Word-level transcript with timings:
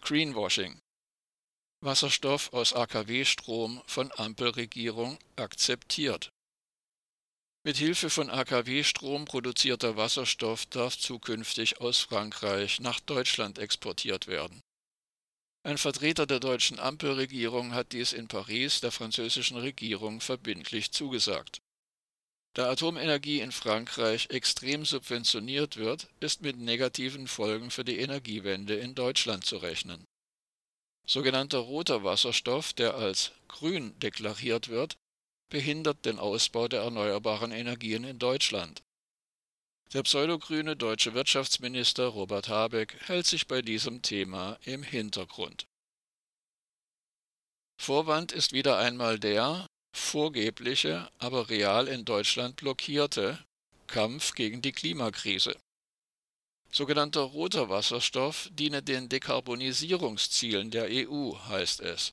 Greenwashing. 0.00 0.80
Wasserstoff 1.82 2.52
aus 2.52 2.72
AKW-Strom 2.72 3.82
von 3.86 4.10
Ampelregierung 4.16 5.18
akzeptiert. 5.36 6.30
Mit 7.64 7.76
Hilfe 7.76 8.10
von 8.10 8.30
AKW-Strom 8.30 9.24
produzierter 9.24 9.96
Wasserstoff 9.96 10.66
darf 10.66 10.98
zukünftig 10.98 11.80
aus 11.80 12.00
Frankreich 12.00 12.80
nach 12.80 13.00
Deutschland 13.00 13.58
exportiert 13.58 14.26
werden. 14.26 14.60
Ein 15.62 15.76
Vertreter 15.76 16.26
der 16.26 16.40
deutschen 16.40 16.78
Ampelregierung 16.78 17.74
hat 17.74 17.92
dies 17.92 18.14
in 18.14 18.28
Paris 18.28 18.80
der 18.80 18.92
französischen 18.92 19.58
Regierung 19.58 20.20
verbindlich 20.20 20.90
zugesagt. 20.92 21.60
Da 22.54 22.68
Atomenergie 22.68 23.40
in 23.40 23.52
Frankreich 23.52 24.28
extrem 24.30 24.84
subventioniert 24.84 25.76
wird, 25.76 26.08
ist 26.18 26.42
mit 26.42 26.58
negativen 26.58 27.28
Folgen 27.28 27.70
für 27.70 27.84
die 27.84 27.98
Energiewende 27.98 28.74
in 28.74 28.94
Deutschland 28.94 29.44
zu 29.44 29.58
rechnen. 29.58 30.04
Sogenannter 31.06 31.58
roter 31.58 32.02
Wasserstoff, 32.02 32.72
der 32.72 32.94
als 32.94 33.32
grün 33.48 33.98
deklariert 34.00 34.68
wird, 34.68 34.96
behindert 35.48 36.04
den 36.04 36.18
Ausbau 36.18 36.68
der 36.68 36.82
erneuerbaren 36.82 37.52
Energien 37.52 38.04
in 38.04 38.18
Deutschland. 38.18 38.82
Der 39.92 40.02
pseudogrüne 40.02 40.76
deutsche 40.76 41.14
Wirtschaftsminister 41.14 42.06
Robert 42.06 42.48
Habeck 42.48 42.96
hält 43.06 43.26
sich 43.26 43.48
bei 43.48 43.60
diesem 43.60 44.02
Thema 44.02 44.58
im 44.64 44.84
Hintergrund. 44.84 45.66
Vorwand 47.80 48.30
ist 48.30 48.52
wieder 48.52 48.78
einmal 48.78 49.18
der 49.18 49.66
vorgebliche, 49.92 51.10
aber 51.18 51.48
real 51.48 51.88
in 51.88 52.04
Deutschland 52.04 52.56
blockierte 52.56 53.38
Kampf 53.86 54.34
gegen 54.34 54.62
die 54.62 54.72
Klimakrise. 54.72 55.56
Sogenannter 56.72 57.22
roter 57.22 57.68
Wasserstoff 57.68 58.48
diene 58.52 58.82
den 58.82 59.08
Dekarbonisierungszielen 59.08 60.70
der 60.70 60.86
EU, 60.88 61.34
heißt 61.48 61.80
es. 61.80 62.12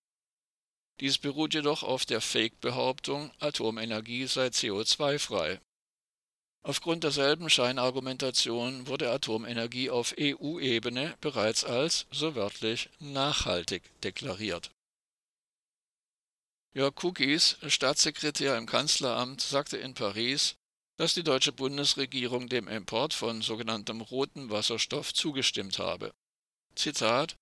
Dies 0.99 1.19
beruht 1.19 1.53
jedoch 1.53 1.83
auf 1.83 2.05
der 2.05 2.21
Fake-Behauptung, 2.21 3.31
Atomenergie 3.39 4.25
sei 4.25 4.47
CO2-frei. 4.47 5.59
Aufgrund 6.63 7.03
derselben 7.03 7.49
Scheinargumentation 7.49 8.87
wurde 8.87 9.11
Atomenergie 9.11 9.91
auf 9.91 10.15
EU-Ebene 10.19 11.15
bereits 11.21 11.63
als, 11.63 12.07
so 12.11 12.33
wörtlich, 12.33 12.89
nachhaltig 12.99 13.83
deklariert. 14.01 14.71
Jörg 16.77 16.93
Kukis, 16.93 17.57
Staatssekretär 17.65 18.55
im 18.55 18.67
Kanzleramt, 18.67 19.41
sagte 19.41 19.77
in 19.77 19.95
Paris, 19.95 20.53
dass 20.97 21.15
die 21.15 21.23
deutsche 21.23 21.51
Bundesregierung 21.51 22.49
dem 22.49 22.67
Import 22.67 23.15
von 23.15 23.41
sogenanntem 23.41 23.99
roten 23.99 24.51
Wasserstoff 24.51 25.11
zugestimmt 25.11 25.79
habe. 25.79 26.13
Zitat 26.75 27.35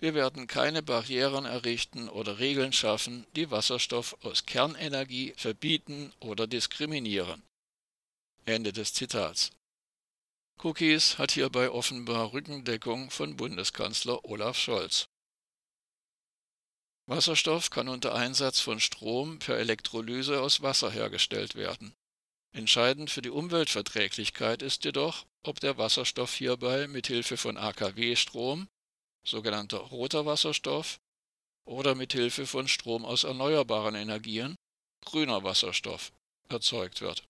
wir 0.00 0.14
werden 0.14 0.48
keine 0.48 0.82
Barrieren 0.82 1.44
errichten 1.44 2.08
oder 2.08 2.40
Regeln 2.40 2.72
schaffen, 2.72 3.24
die 3.36 3.52
Wasserstoff 3.52 4.16
aus 4.24 4.46
Kernenergie 4.46 5.32
verbieten 5.36 6.12
oder 6.18 6.48
diskriminieren. 6.48 7.40
Ende 8.46 8.72
des 8.72 8.94
Zitats. 8.94 9.52
Cookies 10.60 11.18
hat 11.18 11.30
hierbei 11.30 11.70
offenbar 11.70 12.32
Rückendeckung 12.32 13.12
von 13.12 13.36
Bundeskanzler 13.36 14.24
Olaf 14.24 14.58
Scholz. 14.58 15.06
Wasserstoff 17.14 17.68
kann 17.68 17.88
unter 17.88 18.14
Einsatz 18.14 18.60
von 18.60 18.80
Strom 18.80 19.38
per 19.38 19.58
Elektrolyse 19.58 20.40
aus 20.40 20.62
Wasser 20.62 20.90
hergestellt 20.90 21.54
werden. 21.54 21.92
Entscheidend 22.52 23.10
für 23.10 23.20
die 23.20 23.30
Umweltverträglichkeit 23.30 24.62
ist 24.62 24.84
jedoch, 24.84 25.26
ob 25.42 25.60
der 25.60 25.76
Wasserstoff 25.76 26.34
hierbei 26.34 26.88
mit 26.88 27.08
Hilfe 27.08 27.36
von 27.36 27.58
AKW-Strom 27.58 28.66
sogenannter 29.24 29.78
roter 29.78 30.26
Wasserstoff, 30.26 30.98
oder 31.64 31.94
mit 31.94 32.12
Hilfe 32.12 32.46
von 32.46 32.66
Strom 32.66 33.04
aus 33.04 33.24
erneuerbaren 33.24 33.94
Energien, 33.94 34.56
grüner 35.04 35.44
Wasserstoff, 35.44 36.12
erzeugt 36.48 37.00
wird. 37.00 37.24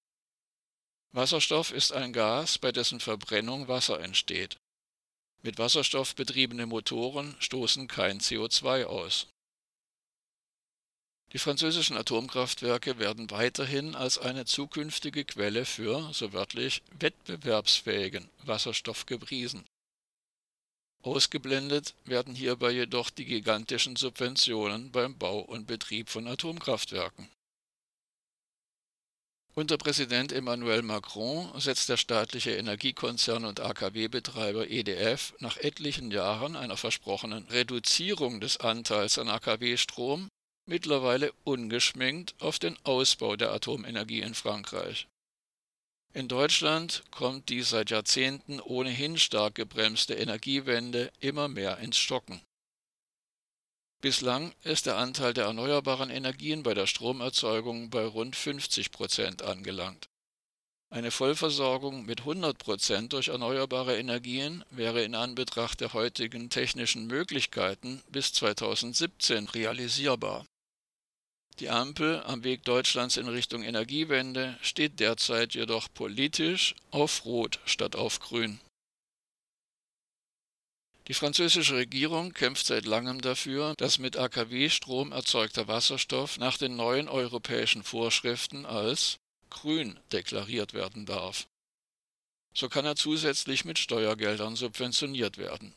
Wasserstoff 1.13 1.73
ist 1.73 1.93
ein 1.93 2.13
Gas, 2.13 2.59
bei 2.59 2.73
dessen 2.73 3.01
Verbrennung 3.01 3.69
Wasser 3.69 4.01
entsteht. 4.01 4.57
Mit 5.43 5.59
Wasserstoff 5.59 6.15
betriebene 6.15 6.67
Motoren 6.67 7.37
stoßen 7.41 7.89
kein 7.89 8.21
CO2 8.21 8.85
aus. 8.85 9.27
Die 11.33 11.39
französischen 11.39 11.97
Atomkraftwerke 11.97 12.99
werden 12.99 13.31
weiterhin 13.31 13.95
als 13.95 14.19
eine 14.19 14.45
zukünftige 14.45 15.25
Quelle 15.25 15.65
für, 15.65 16.13
so 16.13 16.35
wörtlich, 16.35 16.83
wettbewerbsfähigen 16.99 18.29
Wasserstoff 18.45 19.07
gepriesen. 19.07 19.65
Ausgeblendet 21.03 21.95
werden 22.05 22.35
hierbei 22.35 22.71
jedoch 22.71 23.11
die 23.11 23.25
gigantischen 23.25 23.97
Subventionen 23.97 24.93
beim 24.93 25.17
Bau 25.17 25.41
und 25.41 25.67
Betrieb 25.67 26.11
von 26.11 26.29
Atomkraftwerken. 26.29 27.29
Unter 29.55 29.79
Präsident 29.79 30.33
Emmanuel 30.33 30.83
Macron 30.83 31.51
setzt 31.61 31.89
der 31.89 31.97
staatliche 31.97 32.53
Energiekonzern 32.53 33.45
und 33.45 33.61
AKW-Betreiber 33.61 34.69
EDF 34.69 35.35
nach 35.41 35.57
etlichen 35.57 36.11
Jahren 36.11 36.57
einer 36.57 36.77
versprochenen 36.77 37.47
Reduzierung 37.49 38.41
des 38.41 38.59
Anteils 38.59 39.19
an 39.19 39.29
AKW-Strom 39.29 40.29
mittlerweile 40.73 41.33
ungeschminkt 41.45 42.35
auf 42.41 42.59
den 42.59 42.77
Ausbau 42.85 43.37
der 43.37 43.53
Atomenergie 43.53 44.23
in 44.23 44.35
Frankreich 44.35 45.07
in 46.15 46.29
Deutschland 46.29 47.05
kommt 47.11 47.49
die 47.49 47.63
seit 47.63 47.91
Jahrzehnten 47.91 48.61
ohnehin 48.61 49.17
stark 49.17 49.55
gebremste 49.55 50.15
Energiewende 50.15 51.11
immer 51.21 51.49
mehr 51.49 51.79
ins 51.79 51.97
Stocken. 51.97 52.43
Bislang 54.03 54.53
ist 54.63 54.85
der 54.85 54.97
Anteil 54.97 55.33
der 55.33 55.45
erneuerbaren 55.45 56.11
Energien 56.11 56.65
bei 56.65 56.75
der 56.75 56.87
Stromerzeugung 56.87 57.89
bei 57.89 58.05
rund 58.05 58.37
50 58.37 58.91
Prozent 58.91 59.43
angelangt. 59.43 60.09
Eine 60.91 61.11
Vollversorgung 61.11 62.05
mit 62.05 62.21
100 62.21 62.59
Prozent 62.59 63.15
durch 63.15 63.29
erneuerbare 63.29 63.97
Energien 63.97 64.63
wäre 64.71 65.03
in 65.05 65.15
Anbetracht 65.15 65.81
der 65.81 65.95
heutigen 65.95 66.51
technischen 66.51 67.07
Möglichkeiten 67.07 68.03
bis 68.11 68.35
2017 68.35 69.49
realisierbar. 69.49 70.45
Die 71.59 71.69
Ampel 71.69 72.23
am 72.25 72.45
Weg 72.45 72.65
Deutschlands 72.65 73.17
in 73.17 73.29
Richtung 73.29 73.63
Energiewende 73.63 74.59
steht 74.63 75.01
derzeit 75.01 75.55
jedoch 75.55 75.89
politisch 75.93 76.75
auf 76.91 77.25
Rot 77.25 77.61
statt 77.67 77.95
auf 77.95 78.21
Grün. 78.21 78.61
Die 81.09 81.15
französische 81.15 81.77
Regierung 81.77 82.33
kämpft 82.33 82.67
seit 82.67 82.87
langem 82.87 83.21
dafür, 83.21 83.75
dass 83.77 83.99
mit 83.99 84.17
AKW-Strom 84.17 85.13
erzeugter 85.13 85.67
Wasserstoff 85.67 86.39
nach 86.39 86.57
den 86.57 86.77
neuen 86.77 87.09
europäischen 87.09 87.83
Vorschriften 87.83 88.65
als 88.65 89.17
grün 89.51 89.99
deklariert 90.13 90.75
werden 90.75 91.05
darf. 91.05 91.47
So 92.55 92.69
kann 92.69 92.85
er 92.85 92.97
zusätzlich 92.97 93.65
mit 93.65 93.79
Steuergeldern 93.79 94.57
subventioniert 94.57 95.39
werden. 95.39 95.75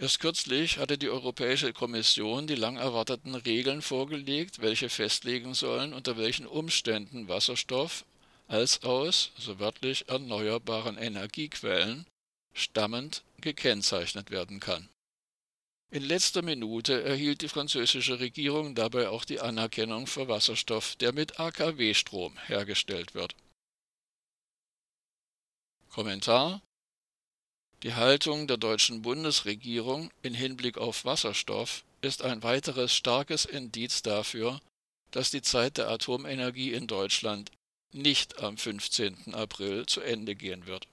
Erst 0.00 0.20
kürzlich 0.20 0.78
hatte 0.78 0.96
die 0.96 1.10
Europäische 1.10 1.74
Kommission 1.74 2.46
die 2.46 2.54
lang 2.54 2.78
erwarteten 2.78 3.34
Regeln 3.34 3.82
vorgelegt, 3.82 4.62
welche 4.62 4.88
festlegen 4.88 5.52
sollen, 5.52 5.92
unter 5.92 6.16
welchen 6.16 6.46
Umständen 6.46 7.28
Wasserstoff 7.28 8.06
als 8.48 8.82
aus, 8.82 9.32
so 9.36 9.58
wörtlich, 9.58 10.08
erneuerbaren 10.08 10.96
Energiequellen 10.96 12.06
stammend 12.54 13.24
gekennzeichnet 13.42 14.30
werden 14.30 14.58
kann. 14.58 14.88
In 15.90 16.02
letzter 16.02 16.40
Minute 16.40 17.02
erhielt 17.02 17.42
die 17.42 17.48
französische 17.48 18.20
Regierung 18.20 18.74
dabei 18.74 19.10
auch 19.10 19.26
die 19.26 19.40
Anerkennung 19.40 20.06
für 20.06 20.28
Wasserstoff, 20.28 20.96
der 20.96 21.12
mit 21.12 21.38
AKW-Strom 21.38 22.38
hergestellt 22.46 23.14
wird. 23.14 23.36
Kommentar 25.90 26.62
die 27.82 27.94
Haltung 27.94 28.46
der 28.46 28.56
deutschen 28.56 29.02
Bundesregierung 29.02 30.10
in 30.22 30.34
Hinblick 30.34 30.78
auf 30.78 31.04
Wasserstoff 31.04 31.84
ist 32.02 32.22
ein 32.22 32.42
weiteres 32.42 32.94
starkes 32.94 33.44
Indiz 33.44 34.02
dafür, 34.02 34.60
dass 35.10 35.30
die 35.30 35.42
Zeit 35.42 35.78
der 35.78 35.88
Atomenergie 35.88 36.72
in 36.72 36.86
Deutschland 36.86 37.50
nicht 37.92 38.42
am 38.42 38.56
15. 38.56 39.34
April 39.34 39.86
zu 39.86 40.00
Ende 40.00 40.34
gehen 40.34 40.66
wird 40.66 40.86